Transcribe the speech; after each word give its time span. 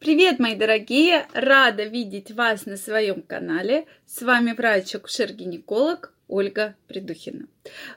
Привет, 0.00 0.38
мои 0.38 0.56
дорогие! 0.56 1.26
Рада 1.34 1.84
видеть 1.84 2.30
вас 2.30 2.64
на 2.64 2.78
своем 2.78 3.20
канале. 3.20 3.84
С 4.06 4.22
вами 4.22 4.52
врач-акушер-гинеколог 4.52 6.14
Ольга 6.26 6.74
Придухина. 6.88 7.46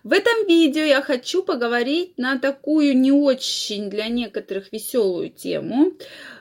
В 0.04 0.12
этом 0.12 0.46
видео 0.48 0.84
я 0.84 1.02
хочу 1.02 1.44
поговорить 1.44 2.18
на 2.18 2.38
такую 2.38 2.98
не 2.98 3.12
очень 3.12 3.90
для 3.90 4.08
некоторых 4.08 4.72
веселую 4.74 5.30
тему. 5.30 5.94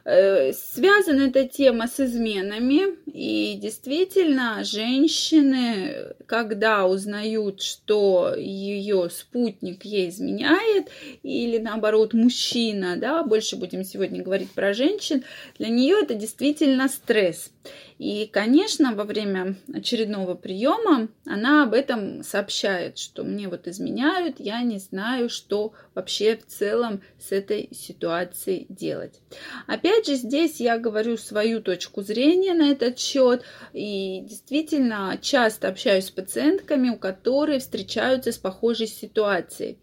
Э, 0.04 0.52
связана 0.52 1.28
эта 1.28 1.46
тема 1.46 1.86
с 1.86 2.00
изменами. 2.00 2.96
И 3.06 3.56
действительно, 3.60 4.64
женщины, 4.64 6.14
когда 6.26 6.86
узнают, 6.86 7.62
что 7.62 8.34
ее 8.36 9.08
спутник 9.10 9.84
ей 9.84 10.08
изменяет, 10.08 10.88
или 11.22 11.58
наоборот 11.58 12.14
мужчина, 12.14 12.96
да, 12.96 13.22
больше 13.22 13.56
будем 13.56 13.84
сегодня 13.84 14.22
говорить 14.22 14.50
про 14.50 14.74
женщин, 14.74 15.22
для 15.58 15.68
нее 15.68 15.98
это 16.02 16.14
действительно 16.14 16.88
стресс. 16.88 17.52
И, 17.98 18.26
конечно, 18.26 18.94
во 18.94 19.04
время 19.04 19.54
очередного 19.72 20.34
приема 20.34 21.08
она 21.24 21.62
об 21.62 21.74
этом 21.74 22.24
сообщает, 22.24 22.98
что 23.12 23.24
мне 23.24 23.48
вот 23.48 23.68
изменяют, 23.68 24.40
я 24.40 24.62
не 24.62 24.78
знаю, 24.78 25.28
что 25.28 25.74
вообще 25.94 26.34
в 26.36 26.46
целом 26.46 27.02
с 27.18 27.30
этой 27.30 27.68
ситуацией 27.72 28.66
делать. 28.70 29.20
Опять 29.66 30.06
же, 30.06 30.14
здесь 30.14 30.60
я 30.60 30.78
говорю 30.78 31.18
свою 31.18 31.60
точку 31.60 32.00
зрения 32.02 32.54
на 32.54 32.70
этот 32.70 32.98
счет. 32.98 33.42
И 33.74 34.22
действительно, 34.22 35.18
часто 35.20 35.68
общаюсь 35.68 36.06
с 36.06 36.10
пациентками, 36.10 36.88
у 36.88 36.96
которых 36.96 37.60
встречаются 37.60 38.32
с 38.32 38.38
похожей 38.38 38.86
ситуацией. 38.86 39.76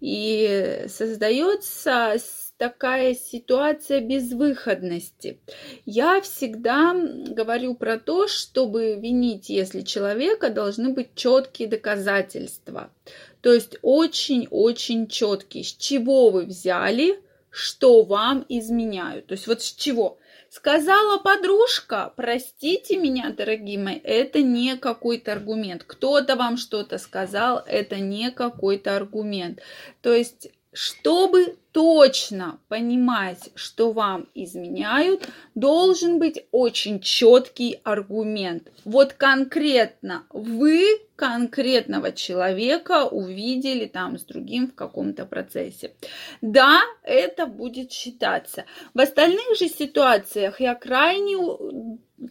И 0.00 0.84
создается 0.88 2.16
такая 2.62 3.16
ситуация 3.16 4.00
безвыходности. 4.00 5.40
Я 5.84 6.20
всегда 6.20 6.94
говорю 6.94 7.74
про 7.74 7.98
то, 7.98 8.28
чтобы 8.28 8.94
винить, 8.94 9.48
если 9.50 9.80
человека, 9.80 10.48
должны 10.48 10.90
быть 10.90 11.16
четкие 11.16 11.66
доказательства. 11.66 12.92
То 13.40 13.52
есть 13.52 13.78
очень-очень 13.82 15.08
четкие. 15.08 15.64
С 15.64 15.72
чего 15.72 16.30
вы 16.30 16.44
взяли, 16.44 17.20
что 17.50 18.04
вам 18.04 18.46
изменяют? 18.48 19.26
То 19.26 19.32
есть 19.32 19.48
вот 19.48 19.60
с 19.60 19.72
чего? 19.72 20.20
Сказала 20.48 21.18
подружка, 21.18 22.12
простите 22.14 22.96
меня, 22.96 23.34
дорогие 23.36 23.80
мои, 23.80 23.98
это 24.04 24.40
не 24.40 24.76
какой-то 24.76 25.32
аргумент. 25.32 25.82
Кто-то 25.84 26.36
вам 26.36 26.56
что-то 26.56 26.98
сказал, 26.98 27.60
это 27.66 27.96
не 27.96 28.30
какой-то 28.30 28.94
аргумент. 28.94 29.58
То 30.00 30.14
есть 30.14 30.52
чтобы 30.72 31.56
точно 31.72 32.58
понимать, 32.68 33.50
что 33.54 33.92
вам 33.92 34.28
изменяют, 34.34 35.28
должен 35.54 36.18
быть 36.18 36.46
очень 36.50 37.00
четкий 37.00 37.80
аргумент. 37.82 38.70
Вот 38.84 39.12
конкретно 39.14 40.24
вы 40.30 40.82
конкретного 41.16 42.12
человека 42.12 43.04
увидели 43.06 43.86
там 43.86 44.18
с 44.18 44.24
другим 44.24 44.68
в 44.68 44.74
каком-то 44.74 45.24
процессе. 45.24 45.94
Да, 46.40 46.80
это 47.02 47.46
будет 47.46 47.92
считаться. 47.92 48.64
В 48.92 49.00
остальных 49.00 49.56
же 49.58 49.68
ситуациях 49.68 50.60
я 50.60 50.74
крайне 50.74 51.36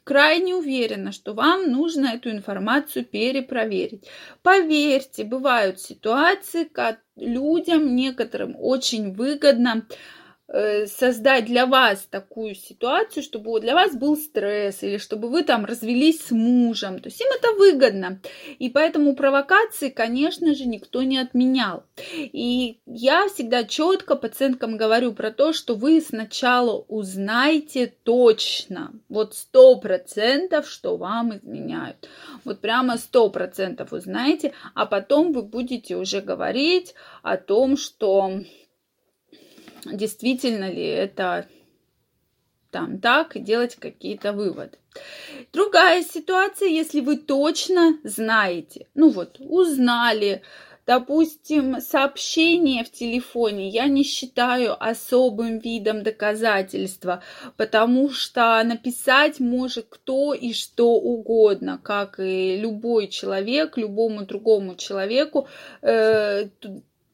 крайне 0.03 0.56
уверена, 0.56 1.11
что 1.11 1.34
вам 1.34 1.72
нужно 1.72 2.08
эту 2.08 2.31
информацию 2.31 3.06
перепроверить. 3.06 4.08
Поверьте, 4.42 5.23
бывают 5.23 5.80
ситуации, 5.80 6.66
когда 6.66 7.00
людям 7.16 7.95
некоторым 7.95 8.56
очень 8.58 9.14
выгодно 9.14 9.86
создать 10.88 11.45
для 11.45 11.66
вас 11.66 12.07
такую 12.09 12.55
ситуацию, 12.55 13.23
чтобы 13.23 13.59
для 13.61 13.73
вас 13.73 13.95
был 13.95 14.17
стресс 14.17 14.83
или 14.83 14.97
чтобы 14.97 15.30
вы 15.30 15.43
там 15.43 15.63
развелись 15.63 16.25
с 16.25 16.31
мужем. 16.31 16.99
То 16.99 17.08
есть 17.08 17.21
им 17.21 17.27
это 17.33 17.53
выгодно. 17.53 18.19
И 18.59 18.69
поэтому 18.69 19.16
провокации, 19.16 19.89
конечно 19.89 20.53
же, 20.53 20.65
никто 20.65 21.03
не 21.03 21.20
отменял. 21.20 21.83
И 22.15 22.80
я 22.86 23.30
всегда 23.30 23.64
четко 23.64 24.15
пациенткам 24.15 24.76
говорю 24.76 25.14
про 25.14 25.31
то, 25.31 25.53
что 25.53 25.76
вы 25.76 26.02
сначала 26.02 26.83
узнаете 26.89 27.93
точно, 28.03 28.92
вот 29.08 29.36
сто 29.36 29.80
процентов, 29.80 30.67
что 30.67 30.97
вам 30.97 31.37
изменяют. 31.37 32.09
Вот 32.43 32.59
прямо 32.59 32.97
сто 32.97 33.30
процентов 33.30 33.93
узнаете, 33.93 34.53
а 34.76 34.86
потом 34.86 35.31
вы 35.31 35.43
будете 35.43 35.95
уже 35.95 36.20
говорить 36.20 36.93
о 37.23 37.37
том, 37.37 37.77
что 37.77 38.42
действительно 39.86 40.69
ли 40.69 40.83
это 40.83 41.47
там 42.71 42.99
так, 42.99 43.42
делать 43.42 43.75
какие-то 43.75 44.33
выводы. 44.33 44.77
Другая 45.52 46.03
ситуация, 46.03 46.69
если 46.69 47.02
вы 47.02 47.17
точно 47.17 47.97
знаете, 48.03 48.87
ну 48.93 49.09
вот, 49.09 49.37
узнали, 49.39 50.41
Допустим, 50.87 51.80
сообщение 51.80 52.83
в 52.83 52.91
телефоне 52.91 53.70
я 53.70 53.86
не 53.86 54.03
считаю 54.03 54.75
особым 54.83 55.59
видом 55.59 56.02
доказательства, 56.02 57.21
потому 57.55 58.09
что 58.09 58.61
написать 58.64 59.39
может 59.39 59.86
кто 59.89 60.33
и 60.33 60.53
что 60.53 60.95
угодно, 60.95 61.80
как 61.81 62.20
и 62.20 62.58
любой 62.58 63.08
человек, 63.08 63.77
любому 63.77 64.25
другому 64.25 64.75
человеку. 64.75 65.47
Э, 65.83 66.47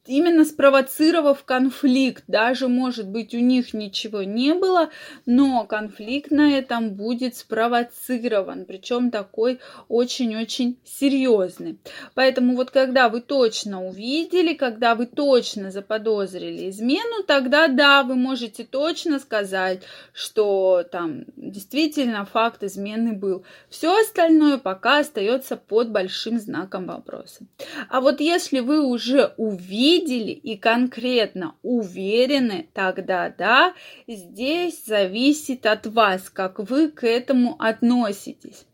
именно 0.07 0.45
спровоцировав 0.45 1.44
конфликт. 1.44 2.23
Даже, 2.28 2.68
может 2.68 3.07
быть, 3.07 3.34
у 3.34 3.40
них 3.40 3.73
ничего 3.73 4.23
не 4.23 4.53
было, 4.53 4.90
но 5.25 5.66
конфликт 5.66 6.31
на 6.31 6.57
этом 6.57 6.91
будет 6.91 7.35
спровоцирован, 7.35 8.66
причем 8.66 9.12
такой 9.12 9.59
очень-очень 9.88 10.79
серьезный. 10.85 11.78
Поэтому 12.16 12.56
вот 12.56 12.72
когда 12.72 13.09
вы 13.09 13.22
точно 13.22 13.85
увидели, 13.85 14.53
когда 14.53 14.95
вы 14.95 15.06
точно 15.06 15.72
заподозрили 15.72 16.69
измену, 16.69 17.24
тогда 17.25 17.68
да, 17.68 18.03
вы 18.03 18.16
можете 18.16 18.63
точно 18.63 19.19
сказать, 19.19 19.84
что 20.13 20.84
там 20.91 21.25
действительно 21.35 22.25
факт 22.25 22.63
измены 22.63 23.13
был. 23.13 23.44
Все 23.69 24.00
остальное 24.00 24.57
пока 24.57 25.00
остается 25.00 25.57
под 25.57 25.91
большим 25.91 26.39
знаком 26.39 26.85
вопроса. 26.85 27.45
А 27.89 28.01
вот 28.01 28.19
если 28.22 28.59
вы 28.59 28.85
уже 28.85 29.34
увидели, 29.38 29.97
видели 29.97 30.31
и 30.31 30.58
конкретно 30.58 31.56
уверены, 31.63 32.69
тогда 32.74 33.30
да, 33.30 33.74
здесь 34.08 34.85
зависит 34.85 35.66
от 35.66 35.88
вас, 35.88 36.30
как 36.30 36.59
вы 36.59 36.90
к 36.90 37.06
этому 37.06 37.56
относитесь. 37.59 38.66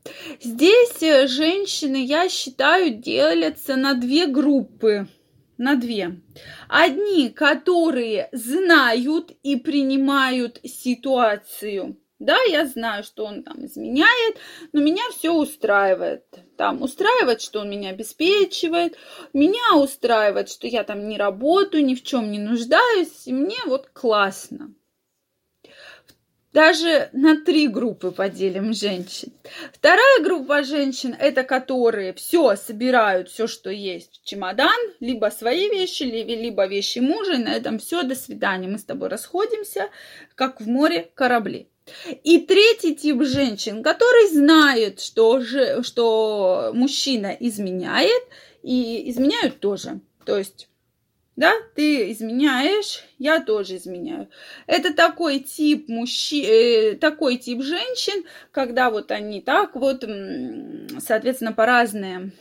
Здесь 0.42 1.02
э, 1.02 1.28
женщины, 1.28 2.04
я 2.04 2.30
считаю, 2.30 2.96
делятся 2.96 3.76
на 3.76 3.94
две 3.94 4.28
группы 4.28 5.08
на 5.58 5.76
две. 5.76 6.20
Одни, 6.68 7.30
которые 7.30 8.28
знают 8.32 9.32
и 9.44 9.56
принимают 9.56 10.60
ситуацию 10.64 11.96
да, 12.20 12.38
я 12.44 12.66
знаю, 12.66 13.04
что 13.04 13.26
он 13.26 13.44
там 13.44 13.66
изменяет, 13.66 14.38
но 14.72 14.82
меня 14.82 15.04
все 15.12 15.34
устраивает. 15.34 16.26
Там 16.58 16.82
устраивает, 16.82 17.42
что 17.42 17.62
он 17.62 17.70
меня 17.70 17.90
обеспечивает, 17.90 18.98
меня 19.34 19.76
устраивает, 19.76 20.50
что 20.50 20.68
я 20.68 20.84
там 20.84 21.08
не 21.08 21.18
работаю, 21.18 21.84
ни 21.84 21.96
в 21.96 22.04
чем 22.04 22.32
не 22.32 22.40
нуждаюсь, 22.40 23.28
и 23.28 23.34
мне 23.34 23.58
вот 23.66 23.90
классно. 23.90 24.74
Даже 26.54 27.10
на 27.14 27.44
три 27.44 27.68
группы 27.68 28.12
поделим 28.12 28.76
женщин. 28.76 29.34
Вторая 29.74 30.22
группа 30.22 30.64
женщин– 30.64 31.16
это 31.20 31.44
которые 31.44 32.14
все 32.14 32.56
собирают, 32.56 33.30
все, 33.30 33.48
что 33.48 33.72
есть 33.72 34.22
в 34.22 34.26
чемодан, 34.26 34.80
либо 35.00 35.32
свои 35.32 35.68
вещи, 35.68 36.04
либо 36.04 36.68
вещи 36.68 37.00
мужа, 37.00 37.34
и 37.34 37.44
на 37.44 37.56
этом 37.56 37.80
все, 37.80 38.04
до 38.04 38.14
свидания, 38.14 38.68
мы 38.68 38.78
с 38.78 38.86
тобой 38.86 39.10
расходимся, 39.10 39.90
как 40.36 40.62
в 40.62 40.68
море 40.68 41.12
корабли. 41.16 41.73
И 42.24 42.40
третий 42.40 42.96
тип 42.96 43.24
женщин, 43.24 43.84
которые 43.84 44.30
знают, 44.30 45.02
что, 45.02 45.40
же, 45.40 45.84
что 45.84 46.72
мужчина 46.74 47.36
изменяет, 47.40 48.24
и 48.62 49.10
изменяют 49.10 49.60
тоже. 49.60 50.00
То 50.26 50.38
есть, 50.38 50.70
да, 51.36 51.52
ты 51.76 52.12
изменяешь, 52.12 53.04
я 53.20 53.42
тоже 53.42 53.76
изменяю. 53.76 54.30
Это 54.68 54.94
такой 54.94 55.40
тип 55.40 55.90
мужчин, 55.90 56.46
э, 56.48 56.96
такой 56.96 57.38
тип 57.38 57.62
женщин, 57.62 58.24
когда 58.52 58.90
вот 58.90 59.12
они 59.12 59.42
так 59.42 59.76
вот, 59.76 60.06
соответственно, 61.00 61.52
по 61.52 61.66
разные 61.66 62.32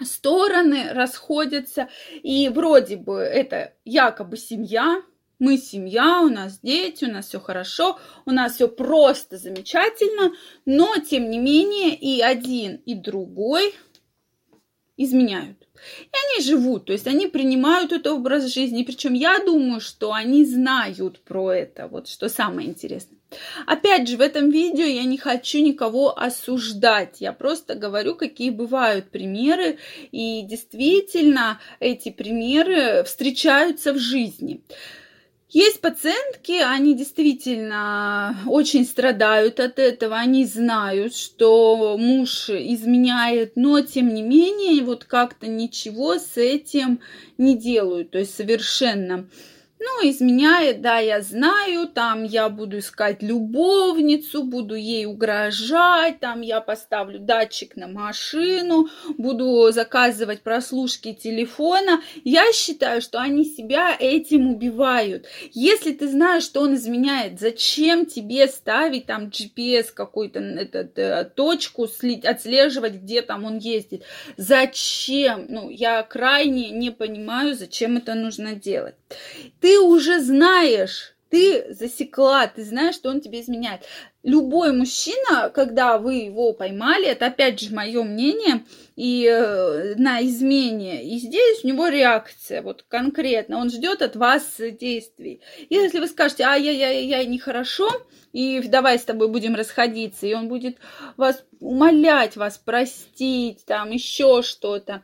стороны 0.00 0.92
расходятся, 0.92 1.88
и 2.22 2.48
вроде 2.48 2.96
бы 2.96 3.18
это 3.18 3.74
якобы 3.84 4.36
семья, 4.36 5.02
мы 5.42 5.58
семья, 5.58 6.20
у 6.20 6.28
нас 6.28 6.60
дети, 6.60 7.04
у 7.04 7.10
нас 7.10 7.26
все 7.26 7.40
хорошо, 7.40 7.98
у 8.26 8.30
нас 8.30 8.54
все 8.54 8.68
просто 8.68 9.38
замечательно, 9.38 10.32
но 10.66 10.94
тем 10.98 11.30
не 11.30 11.38
менее 11.40 11.96
и 11.96 12.20
один, 12.20 12.76
и 12.86 12.94
другой 12.94 13.74
изменяют. 14.96 15.58
И 16.00 16.10
они 16.12 16.46
живут, 16.46 16.84
то 16.84 16.92
есть 16.92 17.08
они 17.08 17.26
принимают 17.26 17.90
этот 17.90 18.12
образ 18.12 18.54
жизни. 18.54 18.84
Причем 18.84 19.14
я 19.14 19.40
думаю, 19.40 19.80
что 19.80 20.12
они 20.12 20.44
знают 20.44 21.18
про 21.24 21.50
это, 21.50 21.88
вот 21.88 22.06
что 22.06 22.28
самое 22.28 22.68
интересное. 22.68 23.18
Опять 23.66 24.08
же, 24.08 24.18
в 24.18 24.20
этом 24.20 24.48
видео 24.48 24.84
я 24.84 25.02
не 25.02 25.18
хочу 25.18 25.58
никого 25.58 26.16
осуждать. 26.16 27.16
Я 27.20 27.32
просто 27.32 27.74
говорю, 27.74 28.14
какие 28.14 28.50
бывают 28.50 29.10
примеры. 29.10 29.78
И 30.12 30.42
действительно, 30.42 31.58
эти 31.80 32.10
примеры 32.10 33.02
встречаются 33.04 33.92
в 33.92 33.98
жизни. 33.98 34.62
Есть 35.52 35.82
пациентки, 35.82 36.52
они 36.52 36.96
действительно 36.96 38.34
очень 38.46 38.86
страдают 38.86 39.60
от 39.60 39.78
этого, 39.78 40.16
они 40.16 40.46
знают, 40.46 41.14
что 41.14 41.98
муж 41.98 42.48
изменяет, 42.48 43.52
но 43.54 43.82
тем 43.82 44.14
не 44.14 44.22
менее 44.22 44.82
вот 44.82 45.04
как-то 45.04 45.48
ничего 45.48 46.14
с 46.14 46.38
этим 46.38 47.00
не 47.36 47.54
делают, 47.54 48.12
то 48.12 48.18
есть 48.18 48.34
совершенно 48.34 49.28
ну, 49.82 50.08
изменяет, 50.08 50.80
да, 50.80 50.98
я 50.98 51.20
знаю, 51.20 51.88
там 51.88 52.22
я 52.22 52.48
буду 52.48 52.78
искать 52.78 53.20
любовницу, 53.20 54.44
буду 54.44 54.76
ей 54.76 55.06
угрожать, 55.06 56.20
там 56.20 56.40
я 56.40 56.60
поставлю 56.60 57.18
датчик 57.18 57.74
на 57.74 57.88
машину, 57.88 58.88
буду 59.18 59.72
заказывать 59.72 60.42
прослушки 60.42 61.12
телефона. 61.12 62.00
Я 62.22 62.52
считаю, 62.52 63.00
что 63.02 63.20
они 63.20 63.44
себя 63.44 63.96
этим 63.98 64.50
убивают. 64.50 65.26
Если 65.52 65.92
ты 65.92 66.08
знаешь, 66.08 66.44
что 66.44 66.60
он 66.60 66.74
изменяет, 66.74 67.40
зачем 67.40 68.06
тебе 68.06 68.46
ставить 68.46 69.06
там 69.06 69.26
GPS 69.26 69.86
какой-то 69.92 70.38
этот, 70.38 70.96
э, 70.98 71.24
точку, 71.34 71.88
отслеживать, 72.24 72.94
где 72.94 73.22
там 73.22 73.44
он 73.44 73.58
ездит? 73.58 74.04
Зачем? 74.36 75.46
Ну, 75.48 75.70
я 75.70 76.02
крайне 76.04 76.70
не 76.70 76.90
понимаю, 76.90 77.54
зачем 77.56 77.96
это 77.96 78.14
нужно 78.14 78.54
делать. 78.54 78.94
Ты 79.60 79.71
ты 79.72 79.80
уже 79.80 80.20
знаешь, 80.20 81.14
ты 81.30 81.72
засекла, 81.72 82.46
ты 82.46 82.62
знаешь, 82.62 82.94
что 82.94 83.08
он 83.08 83.22
тебе 83.22 83.40
изменяет. 83.40 83.80
Любой 84.22 84.74
мужчина, 84.74 85.48
когда 85.48 85.96
вы 85.96 86.16
его 86.16 86.52
поймали, 86.52 87.06
это 87.06 87.26
опять 87.26 87.58
же 87.58 87.74
мое 87.74 88.02
мнение, 88.02 88.66
и 88.96 89.26
э, 89.26 89.94
на 89.96 90.20
измене, 90.20 91.02
и 91.02 91.16
здесь 91.16 91.64
у 91.64 91.68
него 91.68 91.88
реакция, 91.88 92.60
вот 92.60 92.84
конкретно, 92.86 93.56
он 93.56 93.70
ждет 93.70 94.02
от 94.02 94.14
вас 94.14 94.60
действий. 94.78 95.40
И 95.70 95.74
если 95.74 96.00
вы 96.00 96.08
скажете, 96.08 96.44
ай-яй-яй-яй, 96.44 97.24
нехорошо, 97.24 97.88
и 98.34 98.60
давай 98.68 98.98
с 98.98 99.04
тобой 99.04 99.28
будем 99.28 99.54
расходиться, 99.54 100.26
и 100.26 100.34
он 100.34 100.48
будет 100.48 100.76
вас 101.16 101.42
умолять, 101.60 102.36
вас 102.36 102.58
простить, 102.58 103.64
там 103.64 103.90
еще 103.90 104.42
что-то, 104.42 105.02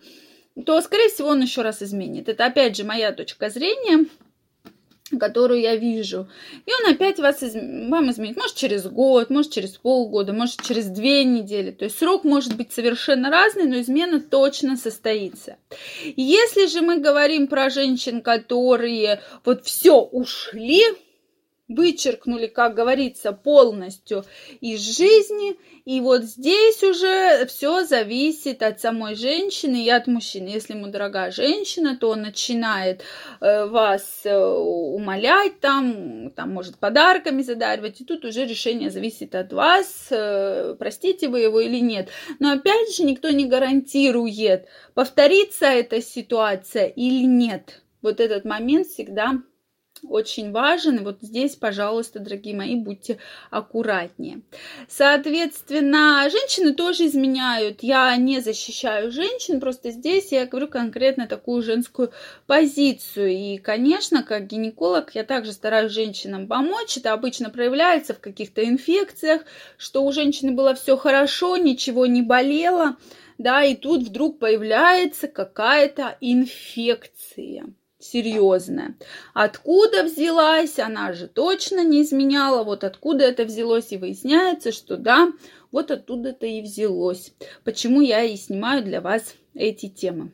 то, 0.66 0.78
скорее 0.82 1.08
всего, 1.08 1.28
он 1.28 1.40
еще 1.40 1.62
раз 1.62 1.82
изменит. 1.82 2.28
Это, 2.28 2.44
опять 2.44 2.76
же, 2.76 2.84
моя 2.84 3.12
точка 3.12 3.48
зрения 3.48 4.06
которую 5.16 5.60
я 5.60 5.76
вижу. 5.76 6.28
И 6.66 6.70
он 6.72 6.92
опять 6.92 7.18
вас 7.18 7.42
из... 7.42 7.54
вам 7.54 8.10
изменит. 8.10 8.36
Может, 8.36 8.56
через 8.56 8.86
год, 8.86 9.30
может, 9.30 9.52
через 9.52 9.76
полгода, 9.76 10.32
может, 10.32 10.62
через 10.62 10.86
две 10.86 11.24
недели. 11.24 11.70
То 11.70 11.84
есть 11.84 11.98
срок 11.98 12.24
может 12.24 12.56
быть 12.56 12.72
совершенно 12.72 13.30
разный, 13.30 13.66
но 13.66 13.80
измена 13.80 14.20
точно 14.20 14.76
состоится. 14.76 15.56
Если 16.16 16.66
же 16.66 16.82
мы 16.82 16.98
говорим 16.98 17.46
про 17.46 17.70
женщин, 17.70 18.20
которые 18.20 19.22
вот 19.44 19.64
все 19.64 20.00
ушли, 20.00 20.82
вычеркнули, 21.68 22.46
как 22.46 22.74
говорится, 22.74 23.32
полностью 23.32 24.24
из 24.60 24.80
жизни. 24.80 25.56
И 25.84 26.00
вот 26.00 26.22
здесь 26.22 26.82
уже 26.82 27.46
все 27.46 27.84
зависит 27.84 28.62
от 28.62 28.80
самой 28.80 29.14
женщины 29.14 29.84
и 29.84 29.90
от 29.90 30.06
мужчины. 30.06 30.48
Если 30.48 30.74
ему 30.74 30.88
дорогая 30.88 31.30
женщина, 31.30 31.96
то 31.96 32.10
он 32.10 32.22
начинает 32.22 33.02
э, 33.40 33.66
вас 33.66 34.20
э, 34.24 34.36
умолять, 34.36 35.60
там, 35.60 36.30
там 36.30 36.52
может 36.52 36.78
подарками 36.78 37.42
задаривать. 37.42 38.00
И 38.00 38.04
тут 38.04 38.24
уже 38.24 38.46
решение 38.46 38.90
зависит 38.90 39.34
от 39.34 39.52
вас, 39.52 40.08
э, 40.10 40.74
простите 40.78 41.28
вы 41.28 41.40
его 41.40 41.60
или 41.60 41.78
нет. 41.78 42.08
Но 42.38 42.52
опять 42.52 42.94
же, 42.96 43.04
никто 43.04 43.30
не 43.30 43.46
гарантирует, 43.46 44.66
повторится 44.94 45.66
эта 45.66 46.00
ситуация 46.00 46.86
или 46.86 47.24
нет. 47.24 47.82
Вот 48.00 48.20
этот 48.20 48.44
момент 48.44 48.86
всегда 48.86 49.42
очень 50.02 50.52
важен. 50.52 51.04
Вот 51.04 51.18
здесь, 51.20 51.56
пожалуйста, 51.56 52.18
дорогие 52.18 52.54
мои, 52.54 52.76
будьте 52.76 53.18
аккуратнее. 53.50 54.42
Соответственно, 54.88 56.28
женщины 56.30 56.74
тоже 56.74 57.06
изменяют. 57.06 57.82
Я 57.82 58.16
не 58.16 58.40
защищаю 58.40 59.10
женщин, 59.10 59.60
просто 59.60 59.90
здесь 59.90 60.32
я 60.32 60.46
говорю 60.46 60.68
конкретно 60.68 61.26
такую 61.26 61.62
женскую 61.62 62.12
позицию. 62.46 63.30
И, 63.30 63.58
конечно, 63.58 64.22
как 64.22 64.46
гинеколог, 64.46 65.14
я 65.14 65.24
также 65.24 65.52
стараюсь 65.52 65.92
женщинам 65.92 66.46
помочь. 66.46 66.96
Это 66.96 67.12
обычно 67.12 67.50
проявляется 67.50 68.14
в 68.14 68.20
каких-то 68.20 68.64
инфекциях, 68.64 69.42
что 69.76 70.04
у 70.04 70.12
женщины 70.12 70.52
было 70.52 70.74
все 70.74 70.96
хорошо, 70.96 71.56
ничего 71.56 72.06
не 72.06 72.22
болело, 72.22 72.96
да, 73.38 73.62
и 73.64 73.76
тут 73.76 74.02
вдруг 74.02 74.38
появляется 74.38 75.28
какая-то 75.28 76.16
инфекция 76.20 77.66
серьезная. 77.98 78.96
Откуда 79.34 80.04
взялась, 80.04 80.78
она 80.78 81.12
же 81.12 81.26
точно 81.26 81.84
не 81.84 82.02
изменяла, 82.02 82.64
вот 82.64 82.84
откуда 82.84 83.24
это 83.24 83.44
взялось, 83.44 83.92
и 83.92 83.96
выясняется, 83.96 84.72
что 84.72 84.96
да, 84.96 85.32
вот 85.72 85.90
оттуда 85.90 86.30
это 86.30 86.46
и 86.46 86.62
взялось. 86.62 87.32
Почему 87.64 88.00
я 88.00 88.22
и 88.22 88.36
снимаю 88.36 88.84
для 88.84 89.00
вас 89.00 89.34
эти 89.54 89.88
темы. 89.88 90.30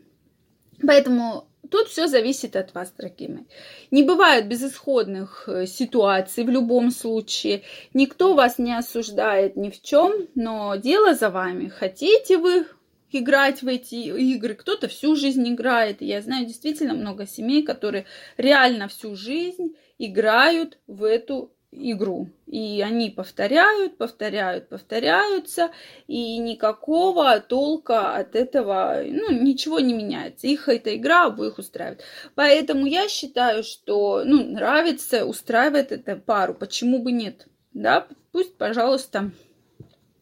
Поэтому 0.87 1.49
тут 1.71 1.89
все 1.89 2.07
зависит 2.07 2.57
от 2.57 2.75
вас, 2.75 2.93
дорогие 2.97 3.31
мои. 3.31 3.45
Не 3.91 4.03
бывает 4.03 4.49
безысходных 4.49 5.49
э, 5.49 5.67
ситуаций 5.67 6.45
в 6.45 6.51
любом 6.51 6.91
случае. 6.91 7.63
Никто 7.95 8.35
вас 8.35 8.59
не 8.59 8.77
осуждает 8.77 9.57
ни 9.57 9.71
в 9.71 9.81
чем, 9.81 10.29
но 10.35 10.77
дело 10.77 11.15
за 11.15 11.31
вами. 11.31 11.69
Хотите 11.69 12.39
вы 12.39 12.67
играть 13.15 13.63
в 13.63 13.69
эти 13.69 13.95
игры, 13.95 14.55
кто-то 14.55 14.89
всю 14.89 15.17
жизнь 15.17 15.49
играет. 15.49 16.03
Я 16.03 16.21
знаю 16.21 16.47
действительно 16.47 16.95
много 16.95 17.27
семей, 17.27 17.63
которые 17.63 18.07
реально 18.37 18.89
всю 18.89 19.17
жизнь 19.17 19.77
играют 19.99 20.79
в 20.87 21.05
эту 21.05 21.55
игру. 21.75 22.29
И 22.47 22.83
они 22.83 23.11
повторяют, 23.11 23.97
повторяют, 23.97 24.69
повторяются, 24.69 25.71
и 26.07 26.39
никакого 26.39 27.41
толка 27.41 28.17
от 28.17 28.37
этого, 28.37 29.03
ну, 29.05 29.31
ничего 29.33 29.81
не 29.81 29.93
меняется. 29.93 30.47
Их 30.47 30.69
эта 30.69 30.95
игра 30.97 31.27
обоих 31.27 31.59
устраивает. 31.59 32.03
Поэтому 32.35 32.87
я 32.87 33.09
считаю, 33.09 33.65
что, 33.65 34.23
ну, 34.25 34.45
нравится, 34.45 35.27
устраивает 35.27 35.93
эта 35.93 36.17
пару. 36.17 36.55
Почему 36.55 37.03
бы 37.03 37.13
нет? 37.13 37.47
Да, 37.73 38.07
пусть, 38.33 38.57
пожалуйста, 38.57 39.33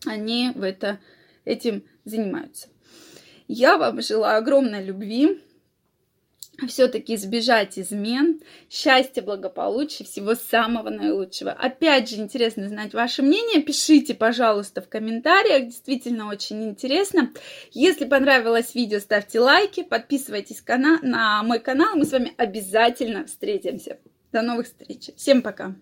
они 0.06 0.52
в 0.54 0.62
это, 0.62 0.98
этим 1.44 1.84
занимаются. 2.04 2.68
Я 3.54 3.76
вам 3.76 4.00
желаю 4.00 4.38
огромной 4.38 4.82
любви, 4.82 5.42
все-таки 6.68 7.16
избежать 7.16 7.78
измен, 7.78 8.40
счастья, 8.70 9.20
благополучия, 9.20 10.04
всего 10.04 10.34
самого 10.34 10.88
наилучшего. 10.88 11.50
Опять 11.50 12.08
же, 12.08 12.16
интересно 12.16 12.66
знать 12.70 12.94
ваше 12.94 13.20
мнение. 13.20 13.60
Пишите, 13.60 14.14
пожалуйста, 14.14 14.80
в 14.80 14.88
комментариях. 14.88 15.66
Действительно 15.66 16.30
очень 16.30 16.64
интересно. 16.64 17.30
Если 17.72 18.06
понравилось 18.06 18.74
видео, 18.74 19.00
ставьте 19.00 19.38
лайки, 19.38 19.82
подписывайтесь 19.82 20.64
на 20.66 21.42
мой 21.42 21.58
канал. 21.58 21.94
Мы 21.94 22.06
с 22.06 22.12
вами 22.12 22.32
обязательно 22.38 23.26
встретимся. 23.26 23.98
До 24.32 24.40
новых 24.40 24.64
встреч. 24.64 25.10
Всем 25.14 25.42
пока. 25.42 25.74